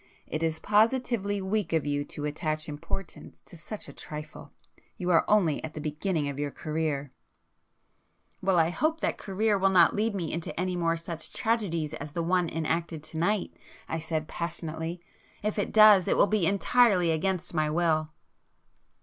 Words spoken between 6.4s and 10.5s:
career——" "Well, I hope that career will not lead me